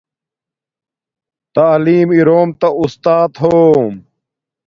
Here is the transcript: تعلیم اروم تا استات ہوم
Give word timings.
تعلیم 1.55 2.07
اروم 2.17 2.49
تا 2.59 2.67
استات 2.81 3.31
ہوم 3.41 3.91